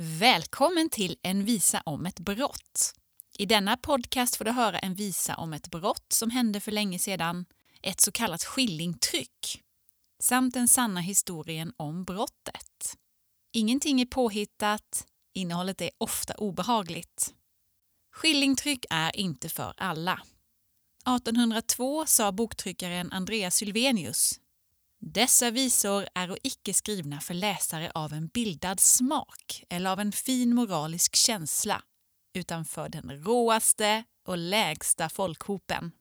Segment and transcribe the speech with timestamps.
[0.00, 2.94] Välkommen till En visa om ett brott.
[3.38, 6.98] I denna podcast får du höra en visa om ett brott som hände för länge
[6.98, 7.46] sedan,
[7.82, 9.62] ett så kallat skillingtryck,
[10.22, 12.96] samt den sanna historien om brottet.
[13.52, 17.34] Ingenting är påhittat, innehållet är ofta obehagligt.
[18.12, 20.22] Skillingtryck är inte för alla.
[21.16, 24.40] 1802 sa boktryckaren Andreas Sylvenius
[25.00, 30.54] dessa visor är icke skrivna för läsare av en bildad smak eller av en fin
[30.54, 31.82] moralisk känsla,
[32.34, 35.92] utan för den råaste och lägsta folkhopen.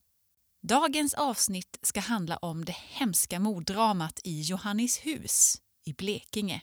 [0.67, 6.61] Dagens avsnitt ska handla om det hemska morddramat i Johannishus i Blekinge.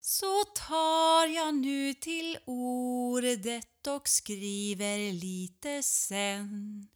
[0.00, 6.88] Så tar jag nu till ordet och skriver lite sen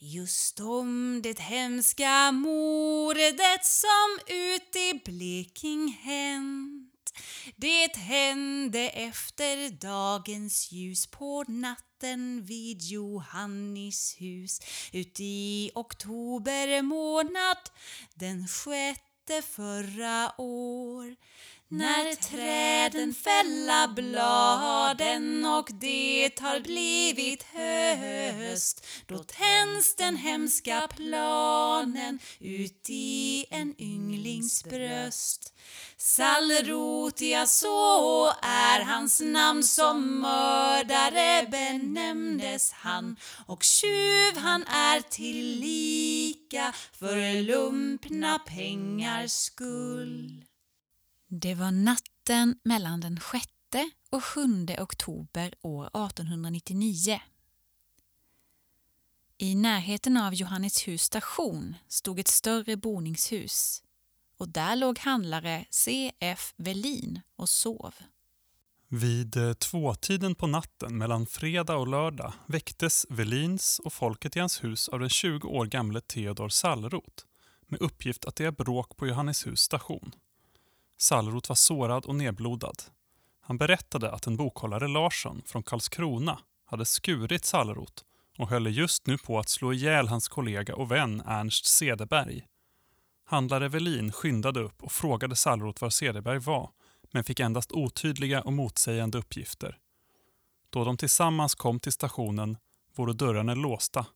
[0.00, 7.12] Just om det hemska mordet som ut i Bleking hänt.
[7.56, 14.60] Det hände efter dagens ljus på natten vid Johannishus
[14.92, 17.70] ut i oktober månad
[18.14, 21.16] den sjätte förra år.
[21.70, 32.86] När träden fälla bladen och det har blivit höst då tänds den hemska planen ut
[32.88, 35.54] i en ynglings bröst.
[35.96, 43.16] Sallrot, ja så är hans namn som mördare benämndes han
[43.46, 50.47] och tjuv han är tillika för lumpna pengars skull.
[51.30, 53.46] Det var natten mellan den 6
[54.10, 54.40] och 7
[54.78, 57.20] oktober år 1899.
[59.38, 63.82] I närheten av Johannishus station stod ett större boningshus
[64.38, 66.54] och där låg handlare C.F.
[66.56, 67.94] Velin och sov.
[68.88, 74.64] Vid eh, tvåtiden på natten mellan fredag och lördag väcktes Velins och folket i hans
[74.64, 77.24] hus av den 20 år gamle Theodor Sallroth
[77.66, 80.12] med uppgift att det är bråk på Johannishus station.
[80.98, 82.82] Sallroth var sårad och nedblodad.
[83.40, 88.02] Han berättade att en bokhållare Larsson från Karlskrona hade skurit Sallroth
[88.38, 92.46] och höll just nu på att slå ihjäl hans kollega och vän Ernst Cederberg.
[93.24, 96.70] Handlare Velin skyndade upp och frågade Sallroth var Cederberg var
[97.10, 99.78] men fick endast otydliga och motsägande uppgifter.
[100.70, 102.56] Då de tillsammans kom till stationen
[102.96, 104.06] vore dörrarna låsta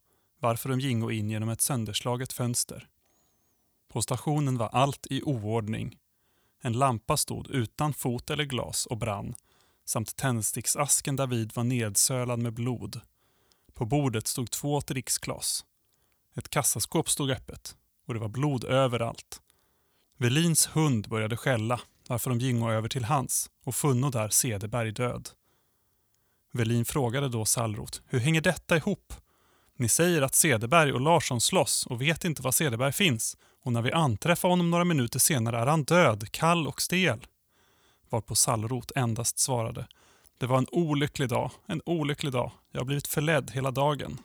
[0.40, 2.88] varför de gingo in genom ett sönderslaget fönster.
[3.88, 5.98] På stationen var allt i oordning
[6.62, 9.34] en lampa stod utan fot eller glas och brann
[9.84, 13.00] samt tändsticksasken därvid var nedsölad med blod.
[13.74, 15.64] På bordet stod två dricksglas.
[16.34, 19.40] Ett kassaskåp stod öppet och det var blod överallt.
[20.18, 25.28] Velins hund började skälla varför de gingo över till hans och funno där Cederberg död.
[26.52, 29.14] Velin frågade då Sallroth, hur hänger detta ihop?
[29.76, 33.82] Ni säger att Cederberg och Larsson slåss och vet inte var Cederberg finns och när
[33.82, 37.26] vi anträffar honom några minuter senare är han död, kall och stel.
[38.10, 39.86] Varpå Sallrot endast svarade
[40.38, 42.52] Det var en olycklig dag, en olycklig dag.
[42.70, 44.20] Jag har blivit förledd hela dagen.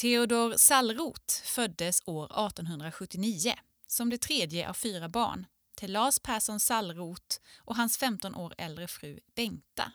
[0.00, 3.54] Theodor Sallrot föddes år 1879
[3.86, 8.88] som det tredje av fyra barn till Lars Persson Sallrot och hans 15 år äldre
[8.88, 9.92] fru Bengta.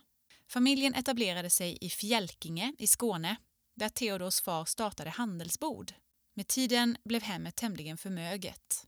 [0.47, 3.35] Familjen etablerade sig i Fjälkinge i Skåne
[3.75, 5.91] där Theodors far startade handelsbord.
[6.35, 8.87] Med tiden blev hemmet tämligen förmöget.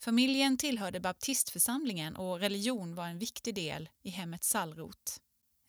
[0.00, 5.20] Familjen tillhörde baptistförsamlingen och religion var en viktig del i hemmet Sallrot.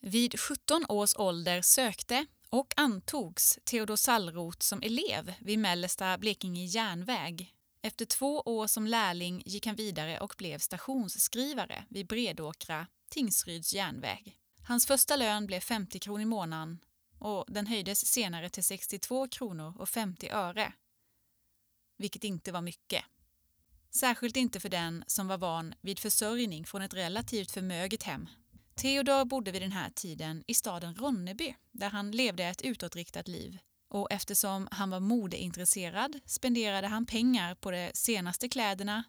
[0.01, 7.53] Vid 17 års ålder sökte och antogs Theodor Sallroth som elev vid Mellersta Blekinge järnväg.
[7.81, 14.37] Efter två år som lärling gick han vidare och blev stationsskrivare vid Bredåkra Tingsryds järnväg.
[14.67, 16.79] Hans första lön blev 50 kronor i månaden
[17.19, 20.73] och den höjdes senare till 62 kronor och 50 öre
[21.97, 23.03] vilket inte var mycket.
[23.89, 28.29] Särskilt inte för den som var van vid försörjning från ett relativt förmöget hem.
[28.75, 33.57] Theodor bodde vid den här tiden i staden Ronneby där han levde ett utåtriktat liv
[33.89, 39.03] och eftersom han var modeintresserad spenderade han pengar på de senaste kläderna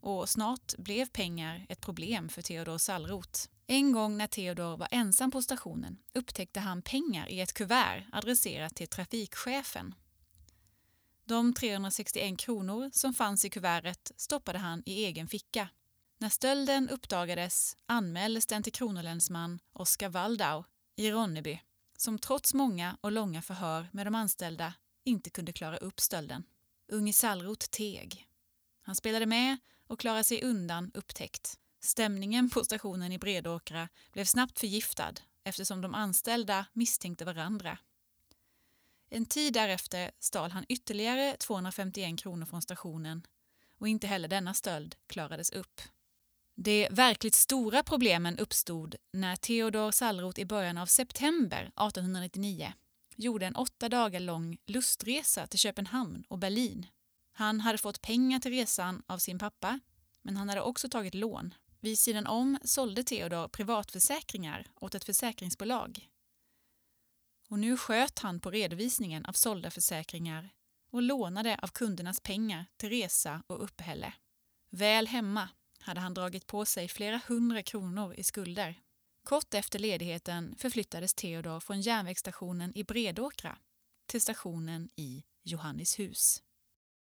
[0.00, 3.40] och snart blev pengar ett problem för Theodor Sallroth.
[3.66, 8.74] En gång när Theodor var ensam på stationen upptäckte han pengar i ett kuvert adresserat
[8.74, 9.94] till trafikchefen
[11.26, 15.68] de 361 kronor som fanns i kuvertet stoppade han i egen ficka.
[16.18, 20.64] När stölden uppdagades anmäldes den till kronolänsman Oskar Waldau
[20.96, 21.60] i Ronneby
[21.96, 24.74] som trots många och långa förhör med de anställda
[25.04, 26.44] inte kunde klara upp stölden.
[26.88, 28.26] Unge Sallroth teg.
[28.82, 29.56] Han spelade med
[29.86, 31.58] och klarade sig undan upptäckt.
[31.80, 35.14] Stämningen på stationen i Bredåkra blev snabbt förgiftad
[35.44, 37.78] eftersom de anställda misstänkte varandra.
[39.08, 43.26] En tid därefter stal han ytterligare 251 kronor från stationen
[43.78, 45.80] och inte heller denna stöld klarades upp.
[46.54, 52.72] De verkligt stora problemen uppstod när Theodor Sallroth i början av september 1899
[53.16, 56.86] gjorde en åtta dagar lång lustresa till Köpenhamn och Berlin.
[57.32, 59.80] Han hade fått pengar till resan av sin pappa,
[60.22, 61.54] men han hade också tagit lån.
[61.80, 66.08] Vid sidan om sålde Theodor privatförsäkringar åt ett försäkringsbolag.
[67.48, 70.50] Och nu sköt han på redovisningen av sålda försäkringar
[70.90, 74.12] och lånade av kundernas pengar till resa och uppehälle.
[74.70, 75.48] Väl hemma
[75.80, 78.80] hade han dragit på sig flera hundra kronor i skulder.
[79.24, 83.58] Kort efter ledigheten förflyttades Theodor från järnvägsstationen i Bredåkra
[84.06, 86.42] till stationen i Johannishus.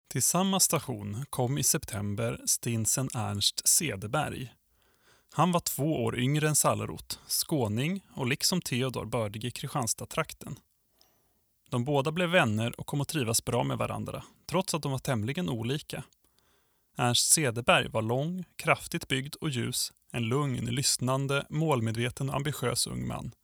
[0.08, 4.54] Till samma station kom i september Stinsen Ernst Cederberg.
[5.32, 10.56] Han var två år yngre än Sallerot, skåning och liksom Theodor bördig i Kristianstad-trakten.
[11.70, 14.98] De båda blev vänner och kom att trivas bra med varandra, trots att de var
[14.98, 16.04] tämligen olika.
[16.96, 23.06] Ernst Cederberg var lång, kraftigt byggd och ljus, en lugn, lyssnande, målmedveten och ambitiös ung
[23.06, 23.34] man.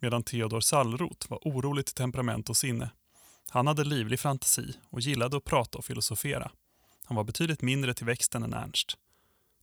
[0.00, 2.90] Medan Theodor Sallroth var orolig till temperament och sinne.
[3.50, 6.50] Han hade livlig fantasi och gillade att prata och filosofera.
[7.04, 8.96] Han var betydligt mindre till växten än Ernst.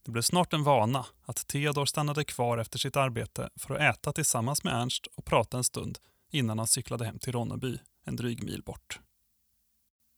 [0.06, 4.12] Det blev snart en vana att Theodor stannade kvar efter sitt arbete för att äta
[4.12, 5.98] tillsammans med Ernst och prata en stund
[6.30, 9.00] innan han cyklade hem till Ronneby, en dryg mil bort.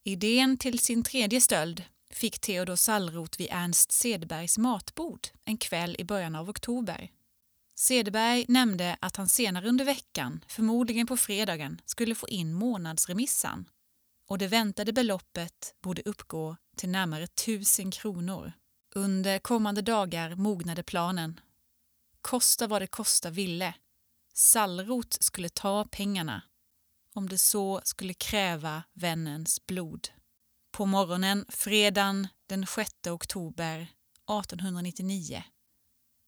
[0.04, 6.04] Idén till sin tredje stöld fick Theodor Sallroth vid Ernst Cederbergs matbord en kväll i
[6.04, 7.10] början av oktober.
[7.74, 13.64] Cederberg nämnde att han senare under veckan, förmodligen på fredagen, skulle få in månadsremissan
[14.28, 18.52] och det väntade beloppet borde uppgå till närmare tusen kronor.
[18.94, 21.40] Under kommande dagar mognade planen.
[22.20, 23.74] Kosta vad det kosta ville.
[24.34, 26.42] Sallrot skulle ta pengarna,
[27.14, 30.08] om det så skulle kräva vännens blod.
[30.70, 35.44] På morgonen fredagen den 6 oktober 1899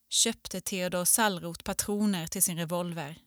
[0.08, 3.18] köpte Theodor Sallroth patroner till sin revolver.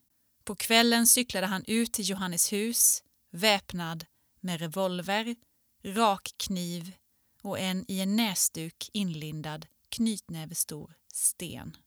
[0.43, 4.05] På kvällen cyklade han ut till Johanneshus väpnad
[4.39, 5.35] med revolver,
[5.83, 6.95] rakkniv
[7.43, 11.77] och en i en näsduk inlindad knytnävestor sten.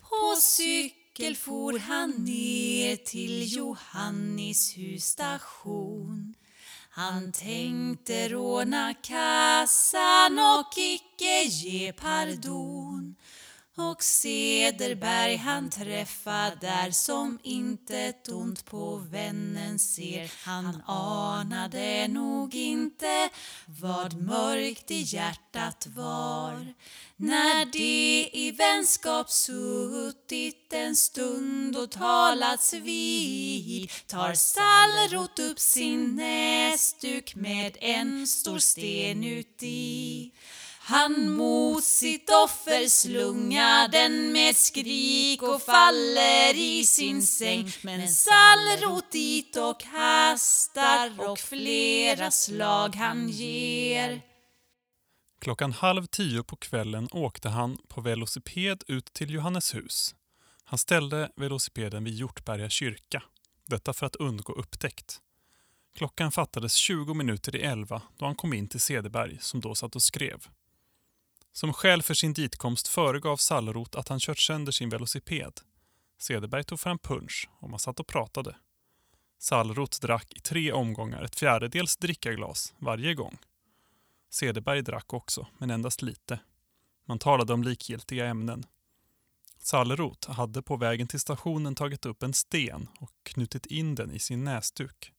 [0.00, 6.34] På cykel for han ner till Johannishus station
[6.96, 13.14] han tänkte råna kassan och icke ge pardon
[13.76, 20.32] och Cederberg han träffa där som intet ont på vännen ser.
[20.44, 23.28] Han anade nog inte
[23.66, 26.74] vad mörkt i hjärtat var.
[27.16, 37.34] När de i vänskap suttit en stund och talats vid tar Sallrot upp sin näsduk
[37.34, 40.32] med en stor sten uti
[40.86, 49.12] han mot sitt offer slungar den med skrik och faller i sin säng men Sallrot
[49.12, 54.22] dit och hastar och flera slag han ger.
[55.40, 60.14] Klockan halv tio på kvällen åkte han på velociped ut till Johanneshus.
[60.64, 63.22] Han ställde velocipeden vid Hjortberga kyrka.
[63.66, 65.20] Detta för att undgå upptäckt.
[65.96, 69.96] Klockan fattades 20 minuter i elva då han kom in till Cederberg som då satt
[69.96, 70.46] och skrev.
[71.56, 75.60] Som skäl för sin ditkomst föregav Sallerot att han kört sönder sin velociped.
[76.18, 78.56] Cederberg tog fram punsch och man satt och pratade.
[79.38, 83.38] Sallerot drack i tre omgångar ett fjärdedels drickaglas varje gång.
[84.30, 86.38] Cederberg drack också, men endast lite.
[87.04, 88.66] Man talade om likgiltiga ämnen.
[89.58, 94.18] Sallerot hade på vägen till stationen tagit upp en sten och knutit in den i
[94.18, 95.12] sin näsduk.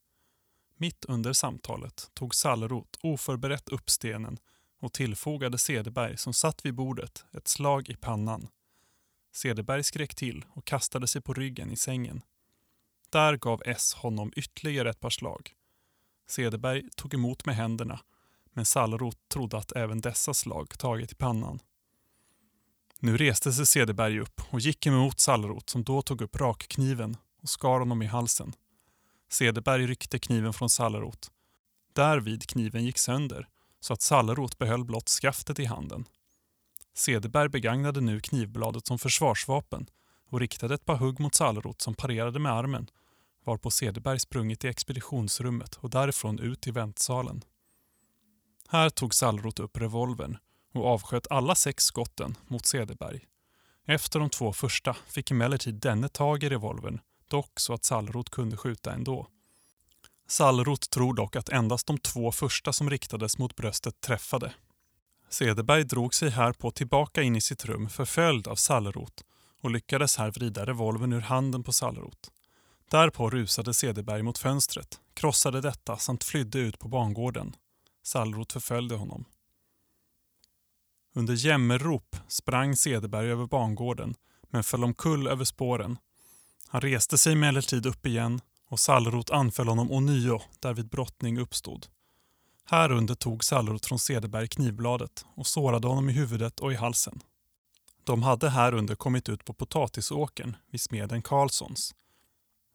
[0.78, 4.40] Mitt under samtalet tog Sallerot oförberett upp stenen
[4.86, 8.48] och tillfogade Cederberg som satt vid bordet ett slag i pannan.
[9.34, 12.22] Cederberg skrek till och kastade sig på ryggen i sängen.
[13.10, 15.52] Där gav S honom ytterligare ett par slag.
[16.28, 18.00] Cederberg tog emot med händerna
[18.54, 21.60] men Sallroth trodde att även dessa slag tagit i pannan.
[23.00, 27.50] Nu reste sig Cederberg upp och gick emot Sallroth som då tog upp rakkniven och
[27.50, 28.54] skar honom i halsen.
[29.30, 31.30] Cederberg ryckte kniven från Sallroth.
[31.94, 33.48] Därvid kniven gick sönder
[33.86, 36.06] så att Sallerot behöll blott skaftet i handen.
[36.94, 39.90] Cederberg begagnade nu knivbladet som försvarsvapen
[40.30, 42.88] och riktade ett par hugg mot Sallerot som parerade med armen
[43.46, 47.44] varpå Cederberg sprungit till expeditionsrummet och därifrån ut i väntsalen.
[48.68, 50.38] Här tog Sallerot upp revolvern
[50.74, 53.26] och avsköt alla sex skotten mot Cederberg.
[53.86, 58.58] Efter de två första fick emellertid denne tag i revolvern, dock så att Sallerot kunde
[58.58, 59.28] skjuta ändå.
[60.28, 64.54] Sallroth tror dock att endast de två första som riktades mot bröstet träffade.
[65.30, 69.24] Cederberg drog sig härpå tillbaka in i sitt rum förföljd av Sallroth
[69.62, 72.30] och lyckades här vrida revolvern ur handen på Sallroth.
[72.92, 77.56] Därpå rusade Cederberg mot fönstret, krossade detta samt flydde ut på bangården.
[78.04, 79.26] Sallroth förföljde honom.
[81.16, 84.16] Under jämmerrop sprang Cederberg över bangården
[84.50, 85.98] men föll omkull över spåren.
[86.68, 91.88] Han reste sig emellertid upp igen och Sallroth anföll honom ånyo därvid brottning uppstod.
[92.66, 97.20] Härunder tog Sallroth från Cederberg knivbladet och sårade honom i huvudet och i halsen.
[98.04, 101.96] De hade härunder kommit ut på potatisåkern vid smeden Karlssons.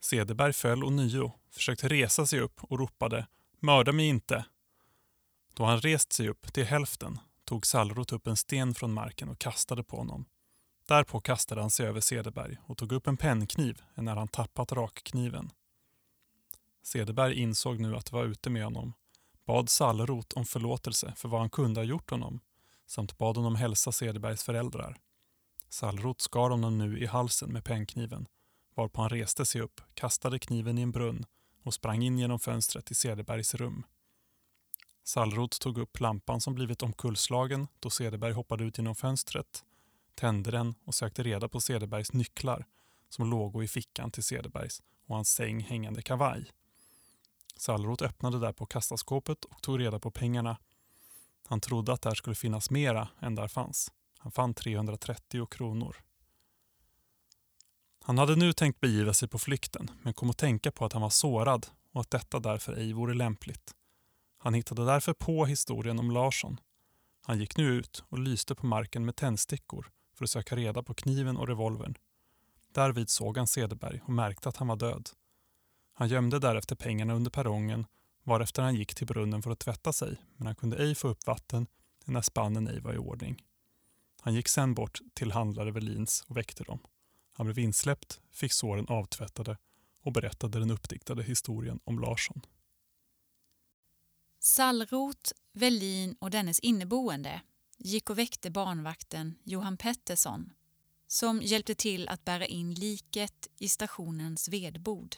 [0.00, 3.26] Cederberg föll ånyo, försökte resa sig upp och ropade
[3.60, 4.44] ”Mörda mig inte!”
[5.54, 9.38] Då han rest sig upp till hälften tog Sallroth upp en sten från marken och
[9.38, 10.24] kastade på honom.
[10.86, 15.50] Därpå kastade han sig över Cederberg och tog upp en pennkniv när han tappat rakkniven.
[16.82, 18.92] Cederberg insåg nu att det var ute med honom,
[19.46, 22.40] bad Sallroth om förlåtelse för vad han kunde ha gjort honom
[22.86, 24.96] samt bad honom hälsa Cederbergs föräldrar.
[25.68, 28.26] Sallroth skar honom nu i halsen med pennkniven
[28.74, 31.26] varpå han reste sig upp, kastade kniven i en brunn
[31.62, 33.86] och sprang in genom fönstret i Cederbergs rum.
[35.04, 39.64] Sallroth tog upp lampan som blivit omkullslagen då Cederberg hoppade ut genom fönstret,
[40.14, 42.66] tände den och sökte reda på Cederbergs nycklar
[43.08, 46.50] som låg i fickan till Cederbergs och hans säng hängande kavaj.
[47.60, 50.56] Sallroth öppnade därpå kassaskåpet och tog reda på pengarna.
[51.48, 53.92] Han trodde att där skulle finnas mera än där fanns.
[54.18, 55.96] Han fann 330 kronor.
[58.02, 61.02] Han hade nu tänkt begiva sig på flykten men kom att tänka på att han
[61.02, 63.74] var sårad och att detta därför ej vore lämpligt.
[64.38, 66.60] Han hittade därför på historien om Larsson.
[67.22, 70.94] Han gick nu ut och lyste på marken med tändstickor för att söka reda på
[70.94, 71.94] kniven och revolvern.
[72.74, 75.10] Därvid såg han Cederberg och märkte att han var död.
[76.00, 77.86] Han gömde därefter pengarna under perrongen
[78.24, 81.26] varefter han gick till brunnen för att tvätta sig men han kunde ej få upp
[81.26, 81.66] vatten
[82.04, 83.42] när spannen ej var i ordning.
[84.20, 86.78] Han gick sen bort till handlare Velins och väckte dem.
[87.32, 89.56] Han blev insläppt, fick såren avtvättade
[90.02, 92.42] och berättade den uppdiktade historien om Larsson.
[94.38, 97.42] Sallrot, Velin och dennes inneboende
[97.78, 100.52] gick och väckte barnvakten Johan Pettersson
[101.06, 105.16] som hjälpte till att bära in liket i stationens vedbod.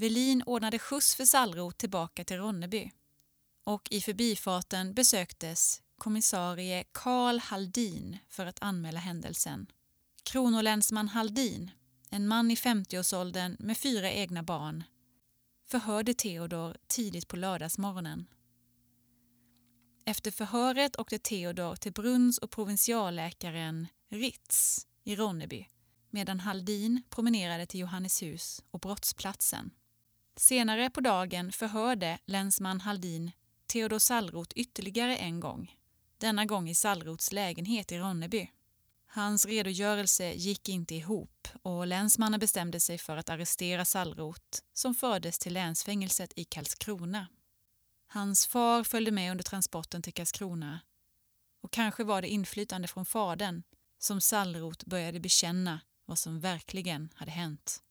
[0.00, 2.90] Velin ordnade skjuts för Sallrot tillbaka till Ronneby
[3.64, 9.66] och i förbifarten besöktes kommissarie Karl Haldin för att anmäla händelsen.
[10.22, 11.70] Kronolänsman Haldin,
[12.10, 14.84] en man i 50-årsåldern med fyra egna barn,
[15.66, 18.26] förhörde Theodor tidigt på lördagsmorgonen.
[20.04, 25.66] Efter förhöret åkte Theodor till brunns och provinsialläkaren Ritz i Ronneby
[26.10, 29.70] medan Haldin promenerade till Johanneshus och brottsplatsen.
[30.38, 33.32] Senare på dagen förhörde länsman Haldin
[33.66, 35.76] Theodor Sallroth ytterligare en gång,
[36.18, 38.50] denna gång i Sallroths lägenhet i Ronneby.
[39.06, 45.38] Hans redogörelse gick inte ihop och länsmannen bestämde sig för att arrestera Sallroth som fördes
[45.38, 47.26] till länsfängelset i Karlskrona.
[48.06, 50.80] Hans far följde med under transporten till Karlskrona
[51.62, 53.62] och kanske var det inflytande från fadern
[53.98, 57.82] som Sallroth började bekänna vad som verkligen hade hänt.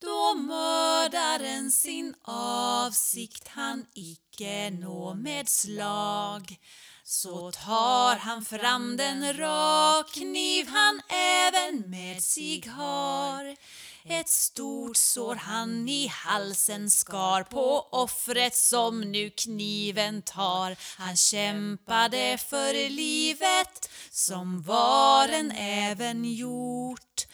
[0.00, 6.58] Då mördaren sin avsikt han icke nå med slag.
[7.04, 13.56] Så tar han fram den rakkniv han även med sig har.
[14.04, 20.76] Ett stort sår han i halsen skar på offret som nu kniven tar.
[20.98, 27.26] Han kämpade för livet som varen även gjort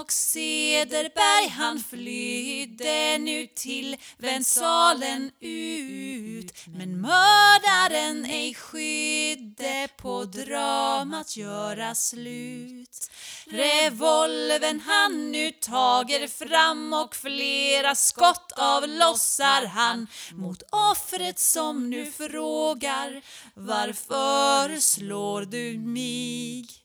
[0.00, 11.94] och Cederberg han flydde nu till väntsalen ut men mördaren ej skydde på dramat göra
[11.94, 13.10] slut.
[13.46, 23.22] Revolven han nu tager fram och flera skott avlossar han mot offret som nu frågar
[23.54, 26.81] Varför slår du mig?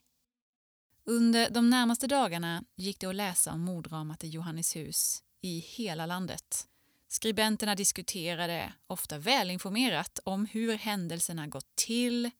[1.10, 6.68] Under de närmaste dagarna gick det att läsa om morddramat i Johanneshus i hela landet.
[7.08, 12.32] Skribenterna diskuterade, ofta välinformerat, om hur händelserna gått till.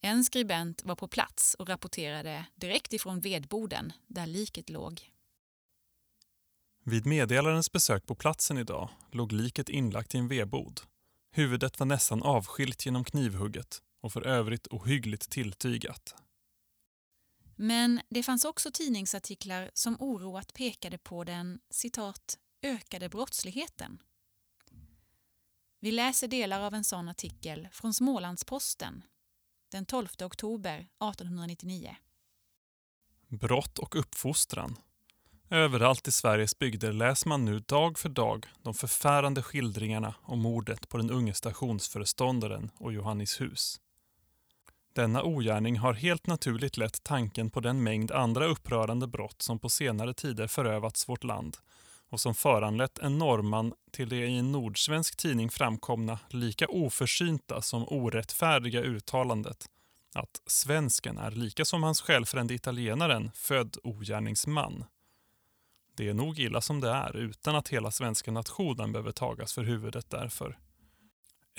[0.00, 5.10] En skribent var på plats och rapporterade direkt ifrån vedboden där liket låg.
[6.84, 10.80] Vid meddelarens besök på platsen idag låg liket inlagt i en vedbod.
[11.32, 16.14] Huvudet var nästan avskilt genom knivhugget och för övrigt ohyggligt tilltygat.
[17.60, 24.02] Men det fanns också tidningsartiklar som oroat pekade på den citat, ökade brottsligheten.
[25.80, 29.02] Vi läser delar av en sån artikel från Smålandsposten
[29.70, 31.96] den 12 oktober 1899.
[33.28, 34.76] Brott och uppfostran.
[35.50, 40.88] Överallt i Sveriges bygder läser man nu dag för dag de förfärande skildringarna om mordet
[40.88, 43.80] på den unge stationsföreståndaren och Johannishus.
[44.98, 49.68] Denna ogärning har helt naturligt lett tanken på den mängd andra upprörande brott som på
[49.68, 51.56] senare tider förövats vårt land
[52.08, 57.88] och som föranlett en norrman till det i en nordsvensk tidning framkomna lika oförsynta som
[57.88, 59.66] orättfärdiga uttalandet
[60.14, 64.84] att svensken är lika som hans självfrände italienaren född ogärningsman.
[65.96, 69.62] Det är nog illa som det är utan att hela svenska nationen behöver tagas för
[69.62, 70.58] huvudet därför.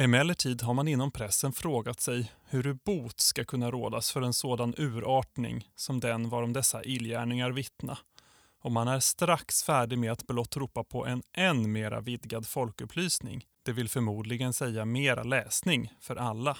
[0.01, 4.74] Emellertid har man inom pressen frågat sig hur bot ska kunna rådas för en sådan
[4.77, 7.98] urartning som den varom dessa illgärningar vittna
[8.62, 13.46] och man är strax färdig med att blott ropa på en än mera vidgad folkupplysning.
[13.63, 16.58] Det vill förmodligen säga mera läsning för alla.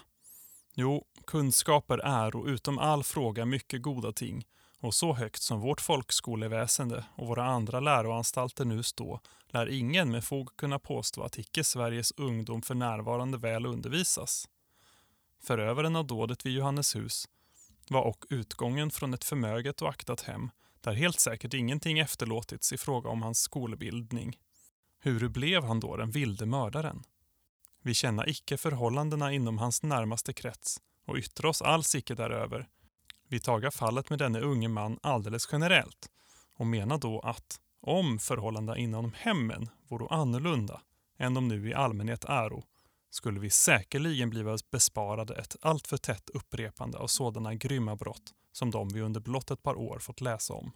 [0.74, 4.46] Jo, kunskaper är och utom all fråga mycket goda ting
[4.80, 9.20] och så högt som vårt folkskoleväsende och våra andra läroanstalter nu stå
[9.50, 14.50] lär ingen med fog kunna påstå att icke Sveriges ungdom för närvarande väl undervisas.
[15.44, 17.30] Förövaren av dådet vid Johanneshus
[17.90, 20.50] var och utgången från ett förmöget och aktat hem
[20.82, 24.38] där helt säkert ingenting efterlåtits i fråga om hans skolbildning.
[25.00, 27.04] Hur blev han då den vilde mördaren?
[27.82, 32.68] Vi känna icke förhållandena inom hans närmaste krets och yttra oss alls icke däröver.
[33.28, 36.12] Vi taga fallet med denne unge man alldeles generellt
[36.56, 40.82] och menar då att om förhållandena inom hemmen vore annorlunda
[41.18, 42.64] än de nu i allmänhet äro
[43.10, 48.90] skulle vi säkerligen bli besparade ett alltför tätt upprepande av sådana grymma brott som de
[48.90, 50.72] vi under blott ett par år fått läsa om.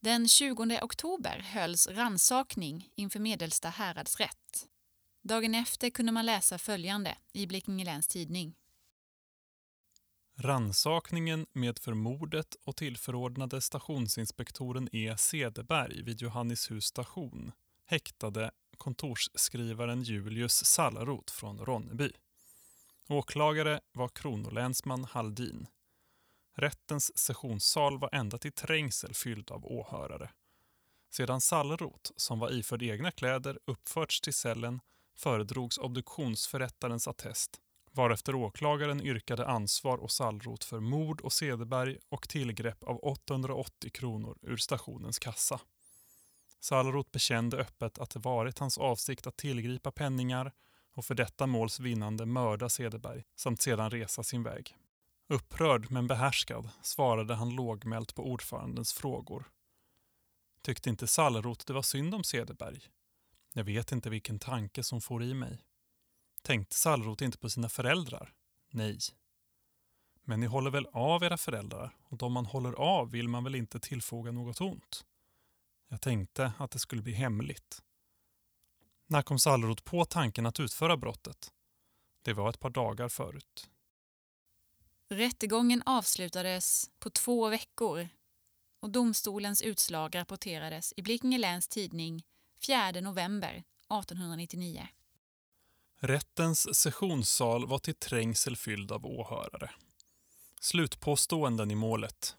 [0.00, 4.66] Den 20 oktober hölls ransakning inför Medelsta häradsrätt.
[5.22, 8.54] Dagen efter kunde man läsa följande i Blekinge Läns Tidning.
[10.40, 15.14] Ransakningen med förmordet och tillförordnade stationsinspektoren E.
[15.18, 17.52] Cederberg vid Johannishus station
[17.86, 22.12] häktade kontorsskrivaren Julius Sallarot från Ronneby.
[23.08, 25.66] Åklagare var kronolänsman Haldin.
[26.54, 30.30] Rättens sessionssal var ända till trängsel fylld av åhörare.
[31.10, 34.80] Sedan Sallerot, som var iförd egna kläder, uppförts till cellen
[35.16, 37.60] föredrogs obduktionsförrättarens attest
[37.98, 44.38] varefter åklagaren yrkade ansvar och Sallrot för mord och Cederberg och tillgrepp av 880 kronor
[44.42, 45.60] ur stationens kassa.
[46.60, 50.52] Sallrot bekände öppet att det varit hans avsikt att tillgripa penningar
[50.94, 54.76] och för detta måls vinnande mörda Cederberg samt sedan resa sin väg.
[55.28, 59.44] Upprörd men behärskad svarade han lågmält på ordförandens frågor.
[60.62, 62.80] Tyckte inte Sallroth det var synd om Cederberg?
[63.52, 65.67] Jag vet inte vilken tanke som for i mig.
[66.42, 68.34] Tänkte Sallroth inte på sina föräldrar?
[68.70, 68.98] Nej.
[70.24, 73.54] Men ni håller väl av era föräldrar och de man håller av vill man väl
[73.54, 75.04] inte tillfoga något ont?
[75.88, 77.82] Jag tänkte att det skulle bli hemligt.
[79.06, 81.52] När kom Sallroth på tanken att utföra brottet?
[82.22, 83.70] Det var ett par dagar förut.
[85.10, 88.08] Rättegången avslutades på två veckor
[88.80, 92.22] och domstolens utslag rapporterades i Blekinge Läns Tidning
[92.66, 94.88] 4 november 1899.
[96.00, 99.70] Rättens sessionssal var till trängsel fylld av åhörare.
[100.60, 102.36] Slutpåståenden i målet.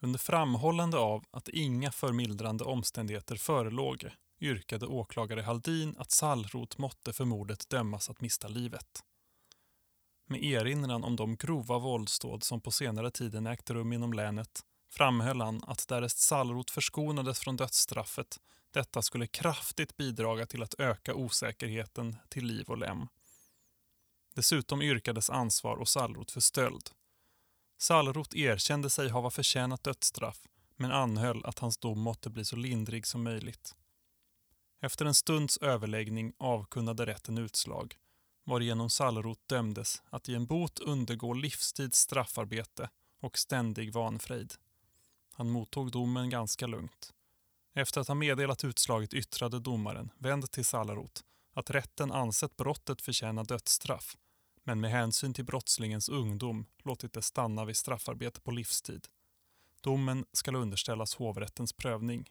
[0.00, 7.24] Under framhållande av att inga förmildrande omständigheter förelåg yrkade åklagare Haldin att Sallrot måtte för
[7.24, 9.04] mordet dömas att mista livet.
[10.26, 15.40] Med erinran om de grova våldsdåd som på senare tiden ägt rum inom länet framhöll
[15.40, 18.38] han att därest Sallrot förskonades från dödsstraffet
[18.74, 23.08] detta skulle kraftigt bidraga till att öka osäkerheten till liv och lem.
[24.34, 26.90] Dessutom yrkades ansvar och Sallroth för stöld.
[27.78, 33.06] Sallroth erkände sig hava förtjänat dödsstraff men anhöll att hans dom måtte bli så lindrig
[33.06, 33.74] som möjligt.
[34.80, 37.96] Efter en stunds överläggning avkunnade rätten utslag
[38.44, 44.54] varigenom Sallroth dömdes att i en bot undergå livstids straffarbete och ständig vanfrejd.
[45.34, 47.13] Han mottog domen ganska lugnt.
[47.74, 53.44] Efter att ha meddelat utslaget yttrade domaren, vänd till Sallarot, att rätten ansett brottet förtjäna
[53.44, 54.16] dödsstraff
[54.64, 59.08] men med hänsyn till brottslingens ungdom låtit det stanna vid straffarbete på livstid.
[59.80, 62.30] Domen skall underställas hovrättens prövning.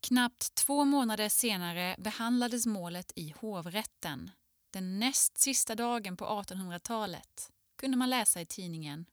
[0.00, 4.30] Knappt två månader senare behandlades målet i hovrätten.
[4.70, 9.06] den näst sista dagen på 1800-talet, kunde man läsa i tidningen.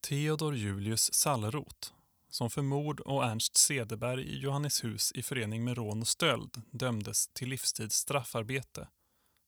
[0.00, 1.94] Theodor Julius Sallerot,
[2.32, 7.28] som för mord och Ernst Cederberg i Johanneshus i förening med rån och stöld dömdes
[7.28, 8.88] till livstids straffarbete,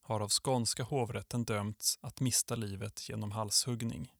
[0.02, 4.12] har av skånska hovrätten dömts att mista livet genom halshuggning.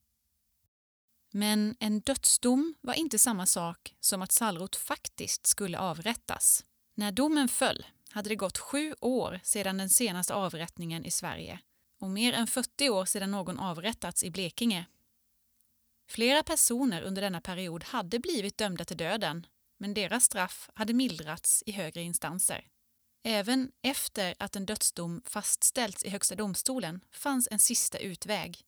[1.31, 6.65] Men en dödsdom var inte samma sak som att Sallroth faktiskt skulle avrättas.
[6.95, 11.61] När domen föll hade det gått sju år sedan den senaste avrättningen i Sverige
[12.01, 14.87] och mer än 40 år sedan någon avrättats i Blekinge.
[16.09, 19.47] Flera personer under denna period hade blivit dömda till döden,
[19.79, 22.69] men deras straff hade mildrats i högre instanser.
[23.25, 28.61] Även efter att en dödsdom fastställts i Högsta domstolen fanns en sista utväg.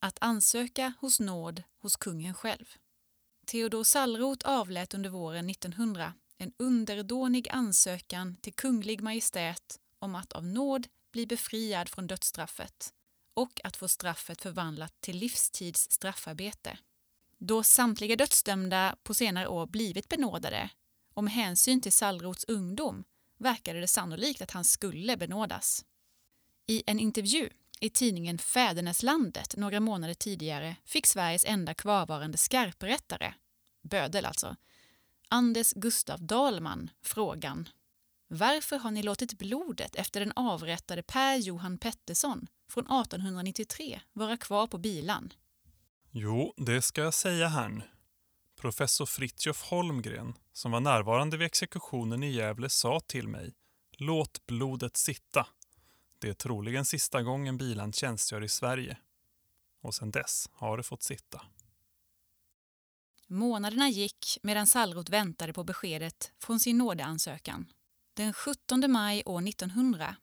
[0.00, 2.74] Att ansöka hos nåd hos kungen själv.
[3.46, 10.44] Theodor Sallroth avlät under våren 1900 en underdånig ansökan till Kunglig Majestät om att av
[10.44, 12.92] nåd bli befriad från dödsstraffet
[13.36, 16.78] och att få straffet förvandlat till livstids straffarbete.
[17.38, 20.70] Då samtliga dödsdömda på senare år blivit benådade
[21.14, 23.04] och med hänsyn till Sallroths ungdom
[23.38, 25.84] verkade det sannolikt att han skulle benådas.
[26.66, 33.34] I en intervju i tidningen Fäderneslandet några månader tidigare fick Sveriges enda kvarvarande skarprättare,
[33.82, 34.56] bödel alltså,
[35.28, 37.68] Anders Gustav Dahlman frågan
[38.28, 44.66] Varför har ni låtit blodet efter den avrättade Per Johan Pettersson från 1893 vara kvar
[44.66, 45.32] på bilan?
[46.10, 47.90] Jo, det ska jag säga här.
[48.60, 53.54] Professor Fritjof Holmgren, som var närvarande vid exekutionen i Gävle, sa till mig
[53.98, 55.46] Låt blodet sitta.
[56.18, 58.98] Det är troligen sista gången bilan tjänstgör i Sverige.
[59.82, 61.42] Och sedan dess har det fått sitta.
[63.26, 67.66] Månaderna gick medan Sallroth väntade på beskedet från sin nådeansökan.
[68.14, 70.16] Den 17 maj år 1900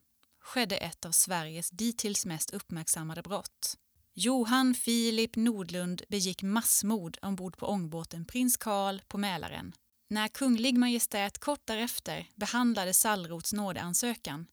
[0.44, 3.78] skedde ett av Sveriges dittills mest uppmärksammade brott.
[4.14, 9.72] Johan Filip Nordlund begick massmord ombord på ångbåten Prins Karl på Mälaren.
[10.08, 14.46] När Kunglig Majestät kort därefter behandlade Sallroths nådeansökan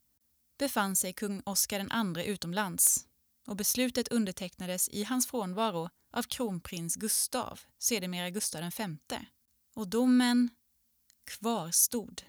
[0.59, 3.05] befann sig kung Oscar II utomlands
[3.47, 8.97] och beslutet undertecknades i hans frånvaro av kronprins Gustav, sedermera Gustav V.
[9.75, 10.49] Och domen
[11.25, 12.21] kvarstod.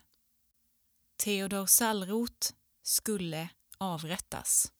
[1.16, 4.72] Theodor Sallroth skulle avrättas.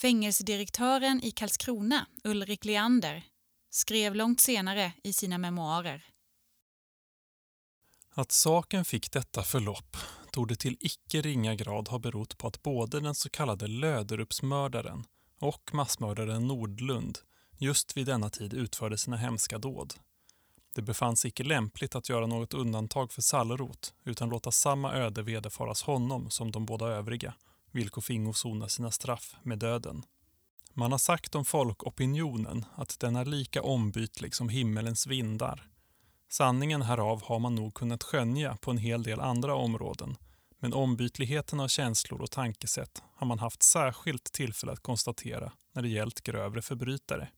[0.00, 3.24] Fängelsedirektören i Karlskrona, Ulrik Leander,
[3.70, 6.04] skrev långt senare i sina memoarer.
[8.14, 9.96] Att saken fick detta förlopp
[10.30, 15.04] torde till icke ringa grad ha berott på att både den så kallade Löderupsmördaren
[15.38, 17.18] och massmördaren Nordlund
[17.58, 19.94] just vid denna tid utförde sina hemska dåd.
[20.78, 25.82] Det befanns icke lämpligt att göra något undantag för Sallerot utan låta samma öde vederfaras
[25.82, 27.34] honom som de båda övriga,
[27.72, 30.02] vilka fingo sona sina straff med döden.
[30.74, 35.68] Man har sagt om folkopinionen att den är lika ombytlig som himmelens vindar.
[36.28, 40.16] Sanningen härav har man nog kunnat skönja på en hel del andra områden
[40.58, 45.88] men ombytligheten av känslor och tankesätt har man haft särskilt tillfälle att konstatera när det
[45.88, 47.28] gällt grövre förbrytare.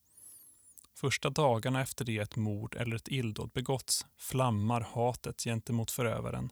[0.95, 6.51] Första dagarna efter det ett mord eller ett illdåd begåtts flammar hatet gentemot förövaren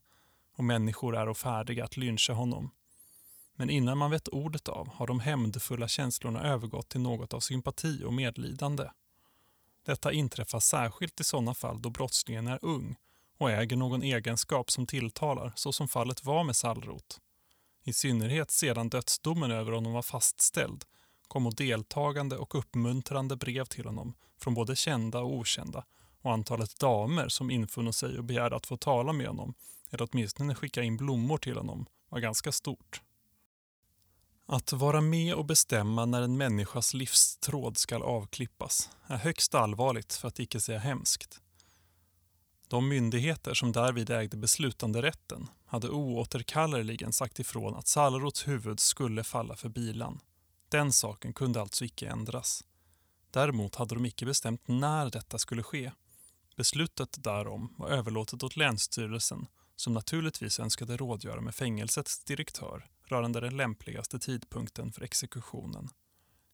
[0.57, 2.71] och människor är färdiga att lyncha honom.
[3.55, 8.05] Men innan man vet ordet av har de hämndfulla känslorna övergått till något av sympati
[8.05, 8.91] och medlidande.
[9.85, 12.97] Detta inträffar särskilt i sådana fall då brottslingen är ung
[13.39, 17.21] och äger någon egenskap som tilltalar så som fallet var med Sallrot.
[17.85, 20.85] I synnerhet sedan dödsdomen över honom var fastställd
[21.29, 25.85] kom deltagande och uppmuntrande brev till honom från både kända och okända
[26.23, 29.55] och antalet damer som infunnit sig och begärde att få tala med honom
[29.91, 33.03] eller åtminstone skicka in blommor till honom var ganska stort.
[34.47, 40.29] Att vara med och bestämma när en människas livstråd ska avklippas är högst allvarligt för
[40.29, 41.41] att icke säga hemskt.
[42.69, 49.57] De myndigheter som därvid ägde beslutanderätten hade oåterkalleligen sagt ifrån att Salrots huvud skulle falla
[49.57, 50.21] för bilan.
[50.69, 52.65] Den saken kunde alltså icke ändras.
[53.31, 55.93] Däremot hade de icke bestämt när detta skulle ske.
[56.57, 63.57] Beslutet därom var överlåtet åt Länsstyrelsen som naturligtvis önskade rådgöra med fängelsets direktör rörande den
[63.57, 65.89] lämpligaste tidpunkten för exekutionen.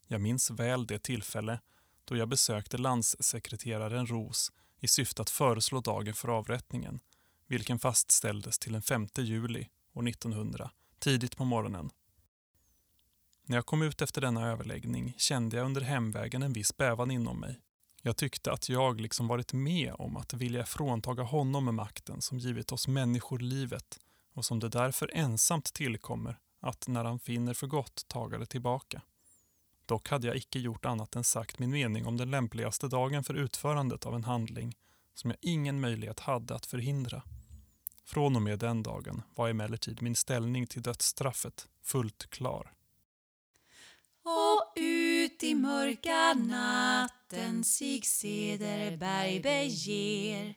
[0.07, 1.61] Jag minns väl det tillfälle
[2.05, 7.01] då jag besökte landssekreteraren Ros i syfte att föreslå dagen för avrättningen,
[7.47, 11.91] vilken fastställdes till den 5 juli år 1900, tidigt på morgonen.
[13.47, 17.41] När jag kom ut efter denna överläggning kände jag under hemvägen en viss bävan inom
[17.41, 17.61] mig.
[18.03, 22.39] Jag tyckte att jag liksom varit med om att vilja fråntaga honom med makten som
[22.39, 24.01] givit oss människor livet
[24.35, 29.03] och som det därför ensamt tillkommer att när han finner för gott taga det tillbaka.
[29.87, 33.35] Dock hade jag icke gjort annat än sagt min mening om den lämpligaste dagen för
[33.35, 34.77] utförandet av en handling
[35.15, 37.23] som jag ingen möjlighet hade att förhindra.
[38.05, 42.74] Från och med den dagen var emellertid min ställning till dödsstraffet fullt klar.
[44.27, 50.55] Och ut i mörka natten sig Cederberg beger.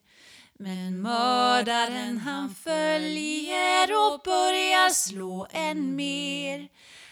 [0.54, 6.70] Men mördaren han följer och börjar slå än mer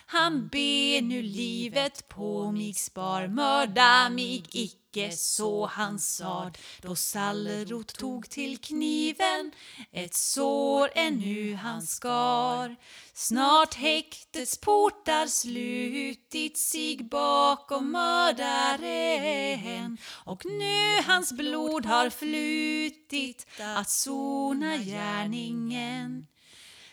[0.08, 6.58] han ber nu livet på mig spar, mörda mig icke, så han sad.
[6.82, 9.52] Då Sallerot tog till kniven,
[9.92, 12.76] ett sår ännu han skar.
[13.14, 24.78] Snart häktets portar slutit sig bakom mördaren och nu hans blod har flutit att sona
[24.78, 26.28] gärningen.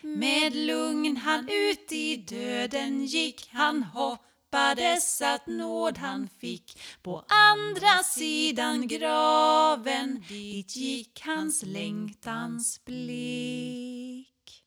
[0.05, 6.79] Med lugn han ut i döden gick, han hoppades att nåd han fick.
[7.01, 14.63] På andra sidan graven, dit gick hans längtans blick.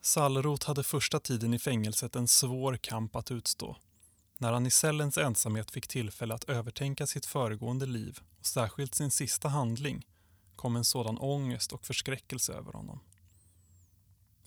[0.00, 3.76] Sallroth hade första tiden i fängelset en svår kamp att utstå.
[4.38, 9.10] När han i cellens ensamhet fick tillfälle att övertänka sitt föregående liv och särskilt sin
[9.10, 10.06] sista handling
[10.56, 13.00] kom en sådan ångest och förskräckelse över honom.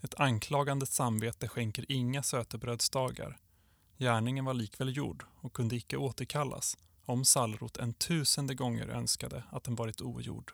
[0.06, 3.40] Ett anklagande samvete skänker inga sötebrödsdagar.
[3.98, 9.64] Gärningen var likväl gjord och kunde icke återkallas om Salrot en tusende gånger önskade att
[9.64, 10.52] den varit ogjord.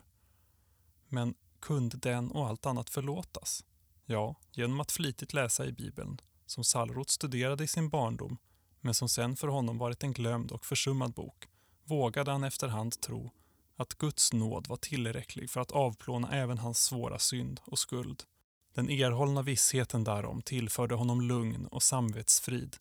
[1.07, 3.65] Men kunde den och allt annat förlåtas?
[4.05, 8.37] Ja, genom att flitigt läsa i Bibeln, som Salrot studerade i sin barndom,
[8.81, 11.47] men som sen för honom varit en glömd och försummad bok,
[11.83, 13.31] vågade han efterhand tro
[13.75, 18.23] att Guds nåd var tillräcklig för att avplåna även hans svåra synd och skuld
[18.73, 22.77] den erhållna vissheten därom tillförde honom lugn och samvetsfrid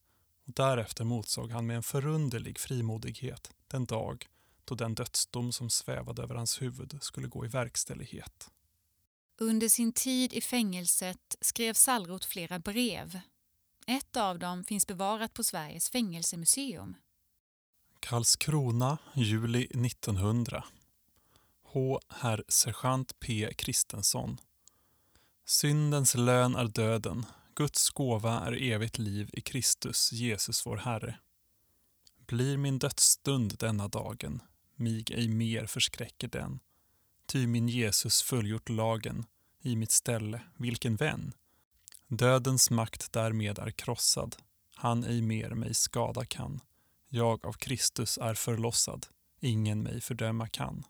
[0.47, 4.27] och därefter motsåg han med en förunderlig frimodighet den dag
[4.65, 8.51] då den dödsdom som svävade över hans huvud skulle gå i verkställighet.
[9.39, 13.21] Under sin tid i fängelset skrev Sallroth flera brev.
[13.87, 16.97] Ett av dem finns bevarat på Sveriges fängelsemuseum.
[18.01, 20.65] Karlskrona, juli 1900.
[21.63, 22.01] H.
[22.09, 23.55] Herr sergeant P.
[23.57, 24.41] Kristensson
[25.51, 31.19] Syndens lön är döden, Guds gåva är evigt liv i Kristus, Jesus vår Herre.
[32.27, 34.43] Blir min dödsstund denna dagen,
[34.75, 36.61] mig ej mer förskräcker den.
[37.27, 39.27] Ty min Jesus fullgjort lagen,
[39.63, 41.33] i mitt ställe, vilken vän.
[42.09, 44.37] Dödens makt därmed är krossad,
[44.75, 46.61] han ej mer mig skada kan.
[47.09, 49.07] Jag av Kristus är förlossad,
[49.41, 50.85] ingen mig fördöma kan.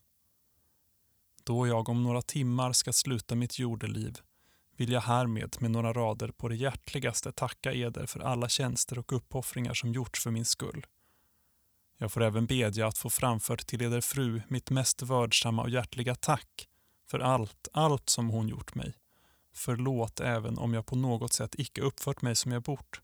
[1.45, 4.21] Då jag om några timmar ska sluta mitt jordeliv
[4.81, 9.13] vill jag härmed med några rader på det hjärtligaste tacka eder för alla tjänster och
[9.13, 10.87] uppoffringar som gjorts för min skull.
[11.99, 16.15] Jag får även bedja att få framfört till eder fru mitt mest vördsamma och hjärtliga
[16.15, 16.69] tack
[17.11, 18.95] för allt, allt som hon gjort mig.
[19.55, 23.01] Förlåt även om jag på något sätt icke uppfört mig som jag bort.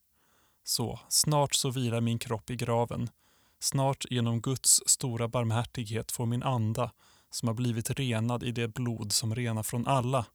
[0.64, 3.10] Så, snart så vilar min kropp i graven.
[3.58, 6.92] Snart genom Guds stora barmhärtighet får min anda,
[7.30, 10.26] som har blivit renad i det blod som renar från alla,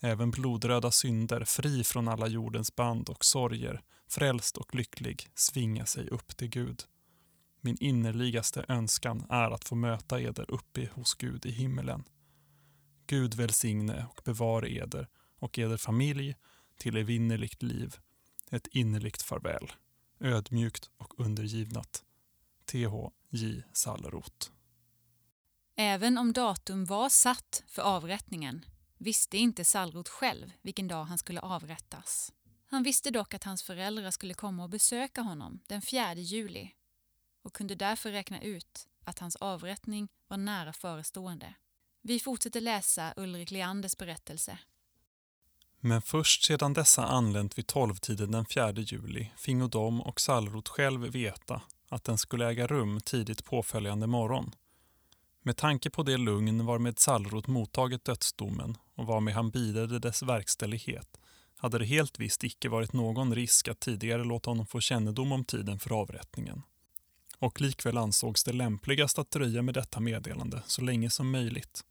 [0.00, 6.08] även blodröda synder, fri från alla jordens band och sorger, frälst och lycklig, svinga sig
[6.08, 6.82] upp till Gud.
[7.60, 12.04] Min innerligaste önskan är att få möta eder uppe hos Gud i himmelen.
[13.06, 15.08] Gud välsigne och bevare eder
[15.38, 16.36] och eder familj
[16.78, 17.96] till evinnerligt liv.
[18.50, 19.72] Ett innerligt farväl.
[20.20, 22.04] Ödmjukt och undergivnat.
[22.64, 23.12] T.H.
[23.30, 23.62] J.
[23.72, 24.52] Sallerot.
[25.76, 28.64] Även om datum var satt för avrättningen
[29.00, 32.32] visste inte Sallroth själv vilken dag han skulle avrättas.
[32.66, 36.70] Han visste dock att hans föräldrar skulle komma och besöka honom den 4 juli
[37.42, 41.54] och kunde därför räkna ut att hans avrättning var nära förestående.
[42.02, 44.58] Vi fortsätter läsa Ulrik Leanders berättelse.
[45.80, 51.00] Men först sedan dessa anlänt vid tolvtiden den 4 juli fingo de och Sallroth själv
[51.00, 54.54] veta att den skulle äga rum tidigt påföljande morgon.
[55.42, 61.20] Med tanke på det lugn varmed Sallroth mottagit dödsdomen och varmed han bidade dess verkställighet
[61.56, 65.44] hade det helt visst icke varit någon risk att tidigare låta honom få kännedom om
[65.44, 66.62] tiden för avrättningen.
[67.38, 71.84] Och likväl ansågs det lämpligast att dröja med detta meddelande så länge som möjligt.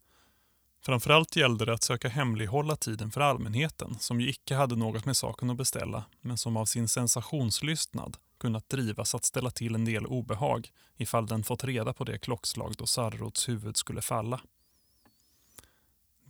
[0.82, 5.16] Framförallt gällde det att söka hemlighålla tiden för allmänheten som ju icke hade något med
[5.16, 10.06] saken att beställa men som av sin sensationslystnad kunnat drivas att ställa till en del
[10.06, 14.40] obehag ifall den fått reda på det klockslag då Sarrots huvud skulle falla.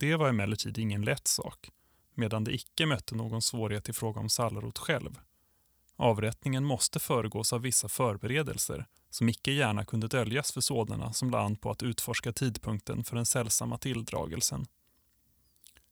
[0.01, 1.69] Det var emellertid ingen lätt sak,
[2.15, 5.19] medan det icke mötte någon svårighet i fråga om Salrot själv.
[5.95, 11.41] Avrättningen måste föregås av vissa förberedelser som icke gärna kunde döljas för sådana som la
[11.41, 14.65] an på att utforska tidpunkten för den sällsamma tilldragelsen.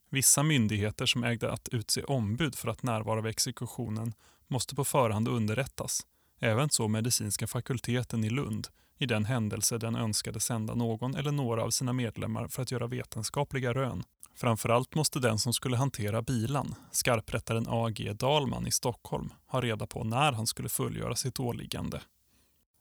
[0.09, 4.13] Vissa myndigheter som ägde att utse ombud för att närvara vid exekutionen
[4.47, 6.07] måste på förhand underrättas,
[6.39, 8.67] även så medicinska fakulteten i Lund
[8.99, 12.87] i den händelse den önskade sända någon eller några av sina medlemmar för att göra
[12.87, 14.03] vetenskapliga rön.
[14.35, 18.13] Framförallt måste den som skulle hantera bilan, skarprättaren A.G.
[18.13, 22.01] Dalman i Stockholm, ha reda på när han skulle fullgöra sitt åliggande.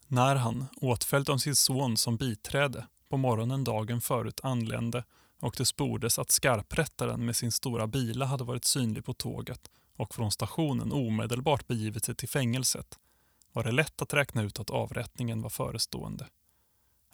[0.07, 5.05] När han, åtföljd av sin son som biträde, på morgonen dagen förut anlände
[5.41, 10.15] och det spordes att skarprättaren med sin stora bila hade varit synlig på tåget och
[10.15, 12.99] från stationen omedelbart begivit sig till fängelset
[13.53, 16.27] var det lätt att räkna ut att avrättningen var förestående.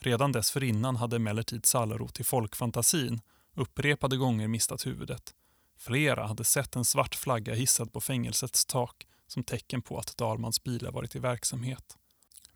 [0.01, 3.21] Redan dessförinnan hade emellertid Sallerot i folkfantasin
[3.55, 5.35] upprepade gånger mistat huvudet.
[5.77, 10.63] Flera hade sett en svart flagga hissad på fängelsets tak som tecken på att Dalmans
[10.63, 11.97] bilar varit i verksamhet.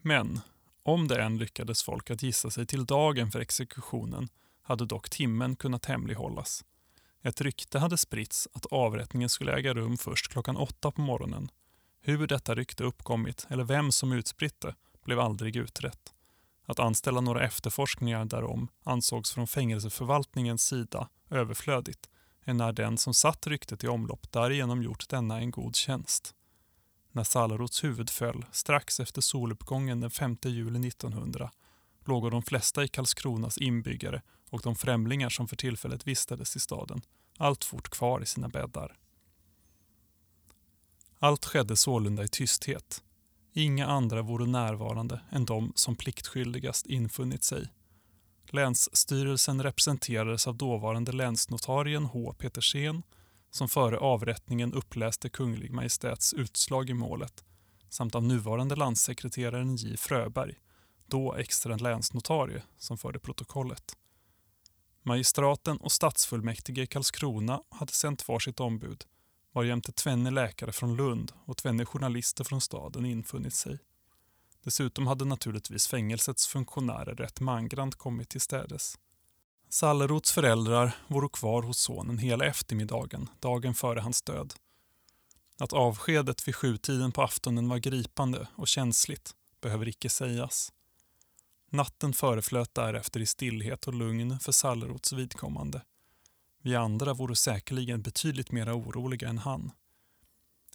[0.03, 0.41] Men
[0.83, 4.29] om det än lyckades folk att gissa sig till dagen för exekutionen
[4.63, 6.65] hade dock timmen kunnat hemlighållas.
[7.23, 11.51] Ett rykte hade spritts att avrättningen skulle äga rum först klockan åtta på morgonen.
[12.09, 16.15] Hur detta rykte uppkommit eller vem som utspritt det blev aldrig utrett.
[16.67, 22.11] Att anställa några efterforskningar därom ansågs från fängelseförvaltningens sida överflödigt,
[22.45, 26.35] enär den som satt ryktet i omlopp därigenom gjort denna en god tjänst.
[27.13, 31.51] När Salarots huvud föll strax efter soluppgången den 5 juli 1900
[32.05, 37.01] låg de flesta i Karlskronas inbyggare och de främlingar som för tillfället vistades i staden
[37.37, 38.97] alltfort kvar i sina bäddar.
[41.19, 43.03] Allt skedde sålunda i tysthet.
[43.53, 47.69] Inga andra vore närvarande än de som pliktskyldigast infunnit sig.
[48.51, 52.35] Länsstyrelsen representerades av dåvarande länsnotarien H.
[52.39, 53.03] Petersen
[53.51, 57.45] som före avrättningen uppläste Kunglig Majestäts utslag i målet
[57.89, 59.97] samt av nuvarande landssekreteraren J.
[59.97, 60.55] Fröberg,
[61.07, 63.97] då extra länsnotarie, som förde protokollet.
[65.03, 69.05] Magistraten och stadsfullmäktige i Karlskrona hade sänt varsitt ombud
[69.59, 73.79] har jämte tvenne läkare från Lund och tvenne journalister från staden infunnit sig.
[74.65, 78.99] Dessutom hade naturligtvis fängelsets funktionärer rätt mangrant kommit till städes.
[79.69, 84.55] Sallerots föräldrar vore kvar hos sonen hela eftermiddagen, dagen före hans död.
[85.59, 90.73] Att avskedet vid sjutiden på aftonen var gripande och känsligt behöver icke sägas.
[91.71, 95.83] Natten föreflöt därefter i stillhet och lugn för Sallerots vidkommande.
[96.63, 99.71] Vi andra vore säkerligen betydligt mer oroliga än han.